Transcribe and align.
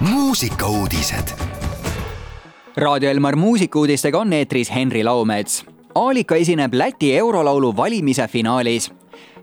muusikauudised. 0.00 1.28
raadio 2.76 3.10
Elmar 3.10 3.36
muusikuudistega 3.36 4.18
on 4.18 4.32
eetris 4.32 4.74
Henri 4.74 5.04
Laumets. 5.04 5.66
Aalika 5.94 6.36
esineb 6.36 6.74
Läti 6.74 7.16
eurolaulu 7.16 7.76
valimise 7.76 8.28
finaalis 8.28 8.92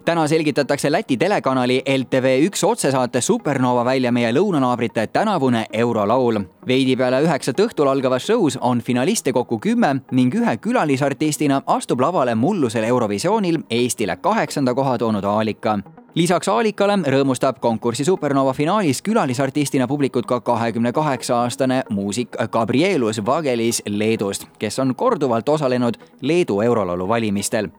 täna 0.06 0.28
selgitatakse 0.28 0.92
Läti 0.92 1.18
telekanali 1.18 1.84
LTV1 1.90 2.68
otsesaate 2.68 3.22
Supernova 3.22 3.86
välja 3.86 4.12
meie 4.12 4.32
lõunanaabrite 4.34 5.08
tänavune 5.08 5.66
eurolaul. 5.74 6.40
veidi 6.68 6.96
peale 6.96 7.22
üheksat 7.22 7.60
õhtul 7.60 7.88
algavas 7.88 8.30
show's 8.30 8.58
on 8.62 8.82
finaliste 8.82 9.34
kokku 9.34 9.60
kümme 9.60 9.96
ning 10.12 10.36
ühe 10.36 10.58
külalisartistina 10.58 11.62
astub 11.66 12.02
lavale 12.02 12.36
mullusel 12.36 12.84
Eurovisioonil 12.84 13.60
Eestile 13.70 14.16
kaheksanda 14.16 14.74
koha 14.74 14.98
toonud 14.98 15.24
Aalika 15.24 15.80
lisaks 16.16 16.48
Aalikale 16.48 16.96
rõõmustab 16.96 17.60
konkursi 17.60 18.06
Supernova 18.06 18.54
finaalis 18.54 19.02
külalisartistina 19.02 19.88
publikut 19.88 20.26
ka 20.26 20.42
kahekümne 20.42 20.92
kaheksa 20.92 21.42
aastane 21.42 21.84
muusik 21.90 22.38
Gabrielus 22.52 23.26
Vagelis 23.26 23.82
Leedust, 23.88 24.46
kes 24.60 24.80
on 24.80 24.96
korduvalt 24.96 25.50
osalenud 25.50 25.98
Leedu 26.22 26.62
eurolaulu 26.62 27.08
valimistel. 27.08 27.70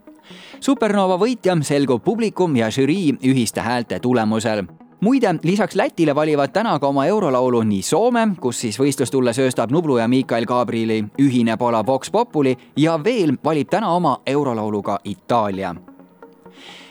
Supernova 0.61 1.19
võitja 1.21 1.57
selgub 1.62 2.05
publikum 2.05 2.57
ja 2.57 2.71
žürii 2.71 3.19
ühiste 3.25 3.61
häälte 3.61 4.01
tulemusel. 4.01 4.65
Muide, 5.01 5.35
lisaks 5.43 5.75
Lätile 5.77 6.15
valivad 6.15 6.52
täna 6.52 6.79
ka 6.79 6.89
oma 6.89 7.05
eurolaulu 7.07 7.62
nii 7.62 7.83
Soome, 7.83 8.29
kus 8.41 8.61
siis 8.61 8.79
võistlustulle 8.80 9.35
sööstab 9.37 9.71
Nublu 9.71 9.99
ja 9.99 10.09
Miikael 10.09 10.47
Gabrieli 10.47 11.02
ühine 11.21 11.57
pala 11.57 11.87
Vox 11.87 12.11
Populi 12.11 12.57
ja 12.77 12.97
veel 13.05 13.37
valib 13.45 13.69
täna 13.69 13.93
oma 13.93 14.19
eurolaulu 14.27 14.83
ka 14.83 14.99
Itaalia 15.05 15.75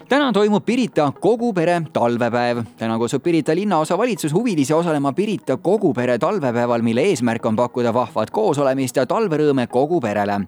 täna 0.10 0.32
toimub 0.34 0.66
Pirita 0.66 1.12
kogu 1.20 1.54
pere 1.54 1.82
talvepäev. 1.94 2.64
täna 2.78 2.98
kutsub 2.98 3.24
Pirita 3.24 3.56
linnaosa 3.56 3.98
valitsus 3.98 4.34
huvilisi 4.34 4.74
osalema 4.74 5.14
Pirita 5.14 5.58
kogu 5.58 5.94
pere 5.94 6.18
talvepäeval, 6.18 6.82
mille 6.82 7.02
eesmärk 7.02 7.46
on 7.46 7.56
pakkuda 7.56 7.94
vahvat 7.94 8.32
koosolemist 8.32 8.96
ja 8.96 9.06
talverõõme 9.06 9.68
kogu 9.68 10.02
perele 10.02 10.42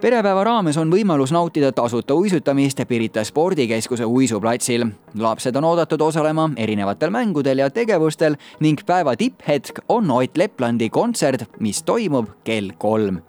perepäeva 0.00 0.44
raames 0.44 0.76
on 0.76 0.90
võimalus 0.92 1.32
nautida 1.32 1.72
tasuta 1.72 2.14
uisutamist 2.14 2.80
Pirita 2.88 3.24
spordikeskuse 3.24 4.04
uisuplatsil. 4.04 4.86
lapsed 5.18 5.56
on 5.56 5.64
oodatud 5.64 6.00
osalema 6.00 6.50
erinevatel 6.56 7.10
mängudel 7.10 7.58
ja 7.58 7.70
tegevustel 7.70 8.36
ning 8.60 8.80
päeva 8.86 9.16
tipphetk 9.16 9.78
on 9.88 10.10
Ott 10.10 10.36
Leplandi 10.36 10.90
kontsert, 10.90 11.44
mis 11.60 11.82
toimub 11.82 12.28
kell 12.44 12.70
kolm 12.78 13.20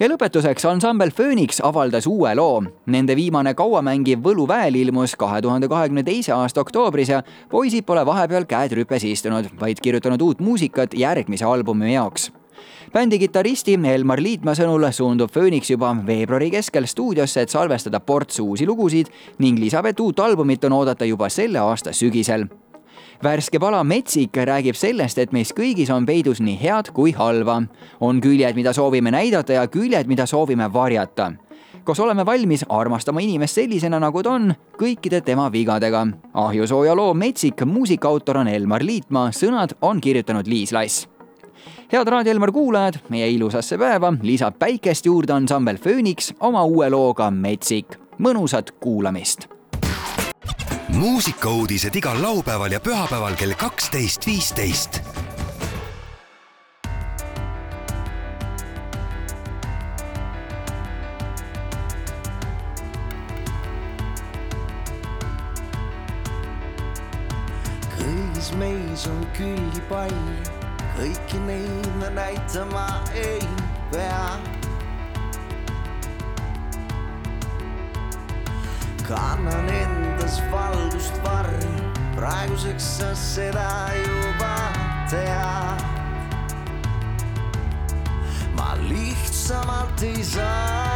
ja 0.00 0.08
lõpetuseks 0.10 0.68
ansambel 0.68 1.12
Phoenix 1.14 1.60
avaldas 1.62 2.06
uue 2.10 2.34
loo. 2.34 2.62
Nende 2.86 3.16
viimane 3.16 3.54
kauamängiv 3.54 4.22
Võluväel 4.24 4.76
ilmus 4.80 5.16
kahe 5.16 5.42
tuhande 5.42 5.68
kahekümne 5.68 6.02
teise 6.06 6.32
aasta 6.32 6.60
oktoobris 6.60 7.12
ja 7.14 7.22
poisid 7.50 7.86
pole 7.86 8.06
vahepeal 8.06 8.48
käed 8.48 8.76
rüpes 8.78 9.04
istunud, 9.08 9.50
vaid 9.60 9.82
kirjutanud 9.82 10.22
uut 10.22 10.40
muusikat 10.40 10.94
järgmise 10.98 11.44
albumi 11.44 11.94
jaoks 11.94 12.30
bändi 12.94 13.18
kitarristi 13.18 13.74
Elmar 13.90 14.20
Liitmaa 14.22 14.54
sõnul 14.54 14.86
suundub 14.94 15.32
Phoenix 15.34 15.70
juba 15.70 15.90
veebruari 16.06 16.50
keskel 16.54 16.86
stuudiosse, 16.86 17.42
et 17.42 17.50
salvestada 17.50 18.00
ports 18.00 18.38
uusi 18.40 18.66
lugusid 18.66 19.10
ning 19.42 19.58
lisab, 19.58 19.86
et 19.90 20.00
uut 20.00 20.20
albumit 20.20 20.64
on 20.64 20.78
oodata 20.78 21.04
juba 21.04 21.28
selle 21.28 21.58
aasta 21.58 21.92
sügisel 21.92 22.46
värske 23.22 23.60
pala 23.60 23.84
Metsik 23.84 24.36
räägib 24.36 24.76
sellest, 24.76 25.18
et 25.18 25.32
meis 25.32 25.52
kõigis 25.56 25.90
on 25.92 26.06
peidus 26.06 26.40
nii 26.40 26.58
head 26.60 26.90
kui 26.92 27.12
halba. 27.12 27.62
on 28.00 28.20
küljed, 28.20 28.54
mida 28.54 28.72
soovime 28.72 29.10
näidata 29.10 29.52
ja 29.52 29.66
küljed, 29.66 30.06
mida 30.06 30.26
soovime 30.26 30.72
varjata. 30.72 31.32
kas 31.84 32.00
oleme 32.00 32.26
valmis 32.26 32.64
armastama 32.68 33.20
inimest 33.20 33.54
sellisena, 33.54 34.00
nagu 34.00 34.22
ta 34.22 34.30
on, 34.30 34.54
kõikide 34.78 35.20
tema 35.20 35.52
vigadega? 35.52 36.06
ahjusooja 36.34 36.94
loo 36.94 37.14
Metsik 37.14 37.64
muusikaautor 37.64 38.36
on 38.36 38.48
Elmar 38.48 38.82
Liitmaa, 38.82 39.30
sõnad 39.30 39.74
on 39.80 40.00
kirjutanud 40.00 40.46
Liis 40.46 40.72
Lass 40.72 41.08
head 41.92 42.08
Raadio 42.08 42.32
Elmar 42.32 42.52
kuulajad, 42.52 42.98
meie 43.08 43.28
ilusasse 43.30 43.78
päeva 43.78 44.12
lisab 44.22 44.58
päikest 44.58 45.06
juurde 45.06 45.32
ansambel 45.32 45.78
Phoenix 45.78 46.32
oma 46.40 46.64
uue 46.64 46.90
looga 46.90 47.30
Metsik. 47.30 47.98
mõnusat 48.18 48.70
kuulamist 48.80 49.53
muusikauudised 50.88 51.96
igal 51.96 52.22
laupäeval 52.22 52.72
ja 52.72 52.80
pühapäeval 52.80 53.36
kell 53.36 53.54
kaksteist, 53.54 54.26
viisteist. 54.26 55.00
kõigis 67.94 68.50
meis 68.58 69.06
on 69.08 69.22
külgi 69.36 69.84
palju, 69.88 70.36
kõiki 70.98 71.40
neid 71.46 71.88
me 72.02 72.10
näitama 72.18 72.88
ei 73.14 73.40
pea 73.92 74.26
kannan 79.08 80.13
endas 80.24 80.40
valgust 80.50 81.16
varri, 81.22 81.68
praeguseks 82.16 82.84
sa 82.98 83.10
seda 83.14 83.92
juba 83.92 84.56
tead. 85.10 85.84
ma 88.56 88.72
lihtsamalt 88.88 90.02
ei 90.02 90.24
saa, 90.24 90.93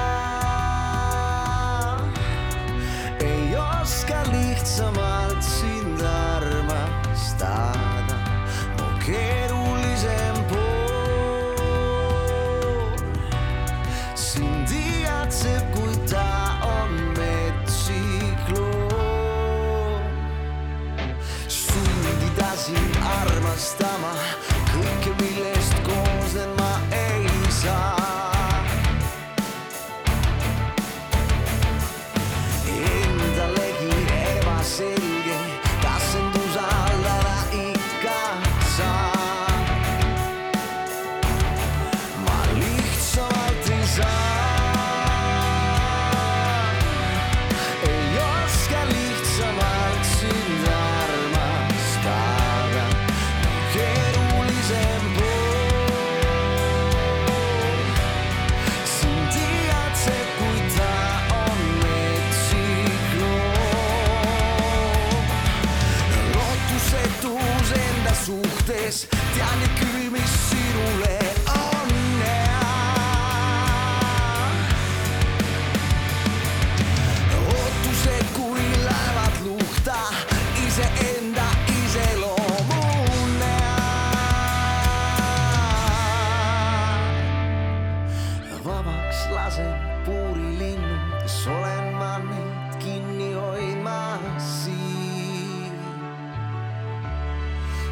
armastama 23.59 24.38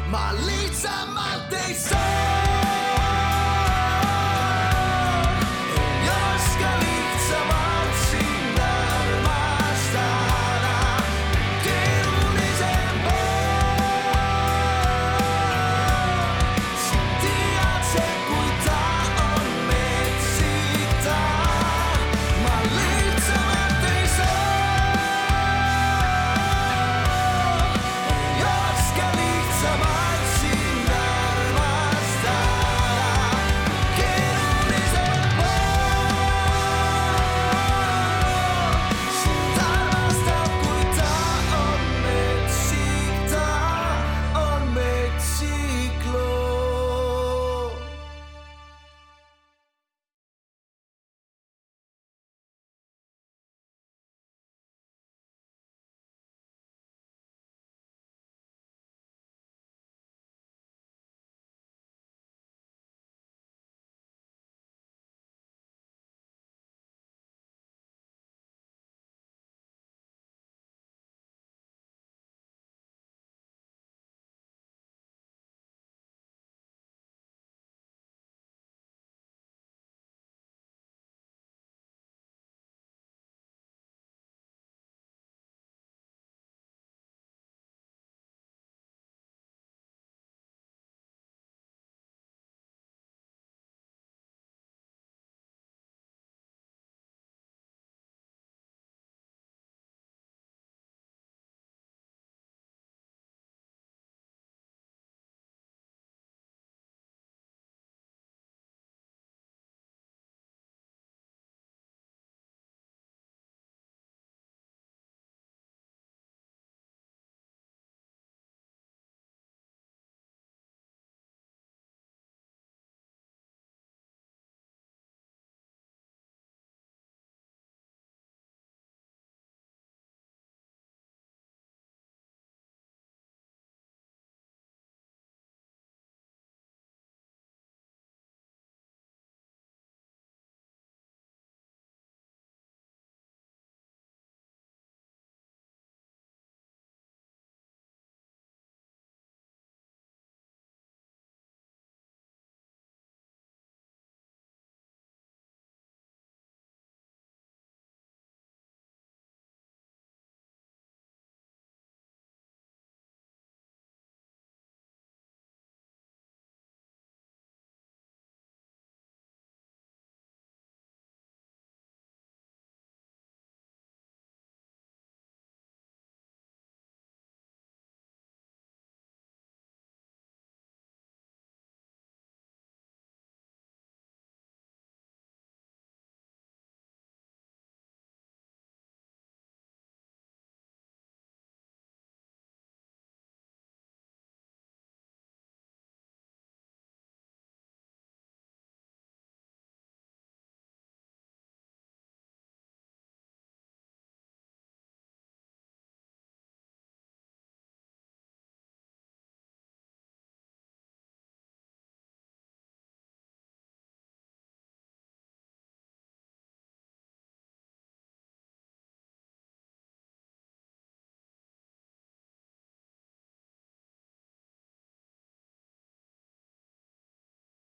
siin. 0.07 0.11
ma 0.11 0.33
lihtsamalt 0.45 1.53
ei 1.53 1.73
saa. 1.73 2.26